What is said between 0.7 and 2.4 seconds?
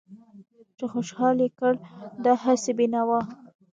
چې خوشحال يې کړ دا